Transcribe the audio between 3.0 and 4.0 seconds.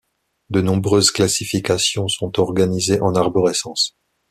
en arborescence.